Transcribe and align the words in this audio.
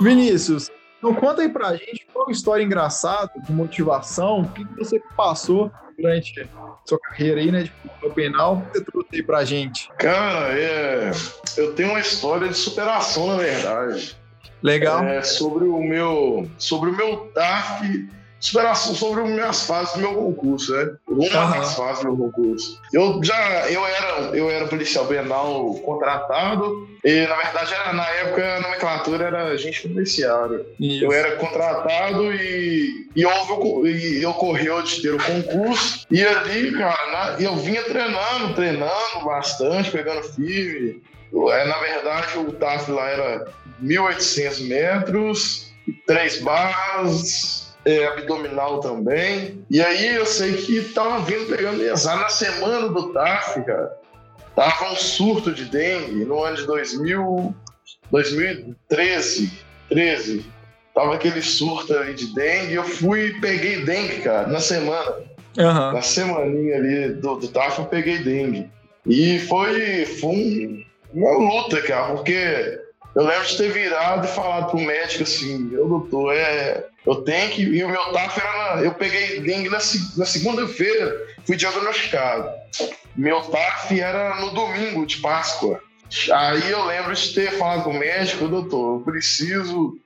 Vinícius, 0.00 0.70
então 0.98 1.14
conta 1.14 1.42
aí 1.42 1.48
pra 1.48 1.76
gente 1.76 2.06
qual 2.12 2.28
a 2.28 2.32
história 2.32 2.62
engraçada 2.62 3.30
de 3.44 3.52
motivação, 3.52 4.42
o 4.42 4.48
que, 4.50 4.64
você 4.76 5.00
passou 5.16 5.70
durante 5.96 6.48
sua 6.84 6.98
carreira 6.98 7.40
aí, 7.40 7.50
né, 7.50 7.62
de 7.64 8.10
penal, 8.14 8.56
o 8.56 8.62
que 8.62 8.78
você 8.78 8.84
trouxe 8.84 9.08
aí 9.14 9.22
pra 9.22 9.44
gente? 9.44 9.88
Cara, 9.98 10.58
é... 10.58 11.10
eu 11.56 11.74
tenho 11.74 11.90
uma 11.90 12.00
história 12.00 12.48
de 12.48 12.54
superação, 12.54 13.28
na 13.28 13.36
verdade. 13.36 14.16
Legal. 14.62 15.04
É, 15.04 15.22
sobre 15.22 15.64
o 15.64 15.80
meu, 15.80 16.50
sobre 16.58 16.90
o 16.90 16.96
meu 16.96 17.16
TAF 17.32 18.08
superação 18.40 18.94
sobre 18.94 19.22
as 19.22 19.30
minhas 19.30 19.62
fases 19.64 19.94
do 19.94 20.00
meu 20.00 20.14
concurso, 20.14 20.72
né? 20.72 20.90
Uma 21.08 21.24
uhum. 21.24 21.50
das 21.50 21.74
fases 21.74 22.04
do 22.04 22.16
meu 22.16 22.30
concurso. 22.30 22.80
Eu 22.92 23.20
já, 23.22 23.70
eu 23.70 23.84
era, 23.84 24.36
eu 24.36 24.50
era 24.50 24.66
policial 24.66 25.06
penal 25.06 25.74
contratado 25.84 26.88
e, 27.04 27.26
na 27.26 27.36
verdade, 27.36 27.74
era, 27.74 27.92
na 27.92 28.08
época 28.08 28.56
a 28.56 28.60
nomenclatura 28.60 29.26
era 29.26 29.44
agente 29.46 29.88
policiário. 29.88 30.64
Eu 30.80 31.12
era 31.12 31.36
contratado 31.36 32.32
e, 32.32 33.08
e, 33.14 33.26
houve, 33.26 33.90
e 33.90 34.26
ocorreu 34.26 34.82
de 34.82 35.02
ter 35.02 35.14
o 35.14 35.22
concurso 35.22 36.06
e 36.10 36.24
ali, 36.24 36.72
cara, 36.72 37.36
eu 37.40 37.56
vinha 37.56 37.82
treinando, 37.82 38.54
treinando 38.54 39.24
bastante, 39.24 39.90
pegando 39.90 40.22
firme. 40.22 41.02
É, 41.50 41.66
na 41.66 41.78
verdade, 41.78 42.38
o 42.38 42.52
TAF 42.52 42.90
lá 42.90 43.08
era 43.08 43.46
1.800 43.82 44.66
metros, 44.66 45.72
três 46.06 46.40
barras, 46.40 47.67
é, 47.88 48.06
abdominal 48.06 48.80
também. 48.80 49.64
E 49.70 49.80
aí 49.80 50.14
eu 50.14 50.26
sei 50.26 50.52
que 50.58 50.82
tava 50.92 51.20
vindo 51.20 51.46
pegando 51.46 51.82
exame 51.82 52.20
na 52.20 52.28
semana 52.28 52.88
do 52.88 53.14
TAF, 53.14 53.64
cara. 53.64 53.96
Tava 54.54 54.92
um 54.92 54.96
surto 54.96 55.54
de 55.54 55.64
dengue 55.64 56.26
no 56.26 56.42
ano 56.44 56.56
de 56.56 56.66
2000, 56.66 57.54
2013. 58.10 59.50
13. 59.88 60.44
Tava 60.94 61.14
aquele 61.14 61.40
surto 61.40 61.96
ali 61.96 62.12
de 62.12 62.34
dengue. 62.34 62.74
Eu 62.74 62.84
fui 62.84 63.28
e 63.28 63.40
peguei 63.40 63.82
dengue, 63.86 64.20
cara, 64.20 64.46
na 64.48 64.60
semana. 64.60 65.14
Uhum. 65.56 65.92
Na 65.92 66.02
semaninha 66.02 66.76
ali 66.76 67.08
do, 67.14 67.36
do 67.36 67.48
TAF 67.48 67.78
eu 67.78 67.86
peguei 67.86 68.18
dengue. 68.18 68.70
E 69.06 69.38
foi, 69.38 70.04
foi 70.04 70.28
um, 70.28 70.84
uma 71.14 71.38
luta, 71.38 71.80
cara, 71.80 72.12
porque 72.12 72.78
eu 73.14 73.24
lembro 73.24 73.46
de 73.46 73.56
ter 73.56 73.72
virado 73.72 74.26
e 74.26 74.30
falado 74.30 74.70
pro 74.70 74.80
médico 74.80 75.22
assim, 75.22 75.58
meu 75.58 75.88
doutor, 75.88 76.34
é, 76.34 76.84
eu 77.06 77.16
tenho 77.22 77.50
que. 77.50 77.62
E 77.62 77.84
o 77.84 77.88
meu 77.88 78.12
TAF 78.12 78.38
era. 78.38 78.76
Na, 78.76 78.82
eu 78.82 78.92
peguei 78.92 79.40
dengue 79.40 79.68
na, 79.68 79.78
na 79.78 80.26
segunda-feira, 80.26 81.16
fui 81.46 81.56
diagnosticado. 81.56 82.50
Meu 83.16 83.40
TAF 83.40 83.98
era 83.98 84.36
no 84.36 84.50
domingo 84.50 85.06
de 85.06 85.16
Páscoa. 85.16 85.80
Aí 86.32 86.70
eu 86.70 86.84
lembro 86.84 87.14
de 87.14 87.34
ter 87.34 87.52
falado 87.52 87.84
com 87.84 87.90
o 87.90 87.98
médico, 87.98 88.48
doutor, 88.48 88.98
eu 88.98 89.04
preciso 89.04 89.98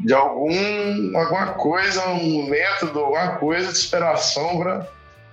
de 0.00 0.14
algum, 0.14 1.16
alguma 1.18 1.54
coisa, 1.54 2.06
um 2.08 2.46
método, 2.48 3.00
alguma 3.00 3.36
coisa 3.36 3.72
de 3.72 3.78
esperação 3.78 4.58
para 4.58 4.86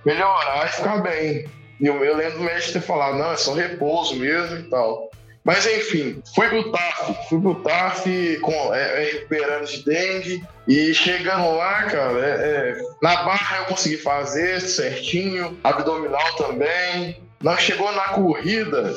melhorar 0.04 0.66
e 0.66 0.72
ficar 0.72 0.98
bem. 0.98 1.48
E 1.80 1.86
eu, 1.86 2.02
eu 2.04 2.16
lembro 2.16 2.38
do 2.38 2.44
médico 2.44 2.72
ter 2.72 2.80
falado, 2.80 3.18
não, 3.18 3.32
é 3.32 3.36
só 3.36 3.52
repouso 3.52 4.16
mesmo 4.16 4.58
e 4.58 4.62
tal. 4.64 5.10
Mas 5.46 5.64
enfim, 5.64 6.20
fui 6.34 6.48
pro 6.48 6.72
TAF, 6.72 7.28
fui 7.28 7.40
pro 7.40 7.54
TAF 7.62 8.36
com, 8.40 8.74
é, 8.74 8.80
é, 8.80 9.12
recuperando 9.12 9.64
de 9.64 9.84
dengue. 9.84 10.44
E 10.66 10.92
chegando 10.92 11.54
lá, 11.54 11.84
cara, 11.84 12.18
é, 12.18 12.30
é, 12.72 12.78
na 13.00 13.22
barra 13.22 13.58
eu 13.58 13.64
consegui 13.66 13.96
fazer 13.96 14.60
certinho, 14.60 15.56
abdominal 15.62 16.34
também. 16.34 17.22
Nós 17.40 17.60
chegou 17.60 17.92
na 17.92 18.08
corrida, 18.08 18.92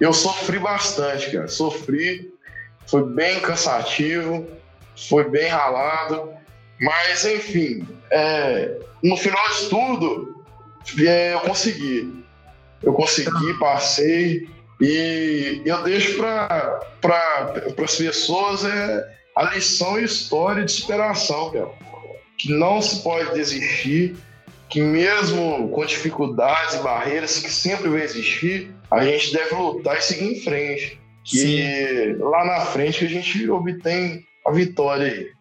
eu 0.00 0.12
sofri 0.12 0.58
bastante, 0.58 1.30
cara, 1.30 1.46
sofri, 1.46 2.32
foi 2.88 3.04
bem 3.04 3.38
cansativo, 3.38 4.44
foi 5.08 5.30
bem 5.30 5.46
ralado, 5.46 6.30
mas 6.80 7.24
enfim, 7.24 7.86
é, 8.10 8.76
no 9.04 9.16
final 9.16 9.48
de 9.50 9.68
tudo, 9.68 10.44
é, 10.98 11.34
eu 11.34 11.40
consegui. 11.40 12.26
Eu 12.82 12.92
consegui, 12.92 13.54
passei, 13.58 14.48
e 14.80 15.62
eu 15.64 15.82
deixo 15.82 16.16
para 16.16 16.80
pra, 17.00 17.54
as 17.82 17.96
pessoas 17.96 18.64
é, 18.64 19.16
a 19.34 19.54
lição 19.54 19.98
e 19.98 20.04
história 20.04 20.64
de 20.64 20.72
superação, 20.72 21.50
cara. 21.50 21.70
Que 22.38 22.52
não 22.52 22.82
se 22.82 23.02
pode 23.02 23.32
desistir, 23.32 24.14
que 24.68 24.80
mesmo 24.80 25.70
com 25.70 25.86
dificuldades 25.86 26.74
e 26.74 26.82
barreiras 26.82 27.38
que 27.38 27.50
sempre 27.50 27.88
vai 27.88 28.02
existir, 28.02 28.74
a 28.90 29.04
gente 29.04 29.32
deve 29.32 29.54
lutar 29.54 29.96
e 29.96 30.02
seguir 30.02 30.36
em 30.36 30.40
frente. 30.40 31.00
Que 31.24 31.38
Sim. 31.38 32.16
lá 32.18 32.44
na 32.44 32.60
frente 32.60 33.04
a 33.04 33.08
gente 33.08 33.48
obtém 33.50 34.22
a 34.46 34.52
vitória 34.52 35.06
aí. 35.06 35.35